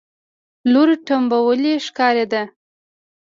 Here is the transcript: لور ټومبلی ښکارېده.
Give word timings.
لور 0.71 0.89
ټومبلی 1.05 1.73
ښکارېده. 1.85 2.41